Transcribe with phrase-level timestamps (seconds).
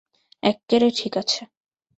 [0.43, 1.41] এক্কেরে ঠিক আছে!